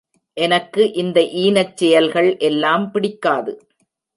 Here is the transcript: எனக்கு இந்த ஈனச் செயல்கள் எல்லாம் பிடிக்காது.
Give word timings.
எனக்கு 0.37 0.91
இந்த 0.93 1.19
ஈனச் 1.43 1.75
செயல்கள் 1.75 2.37
எல்லாம் 2.37 2.91
பிடிக்காது. 2.91 3.53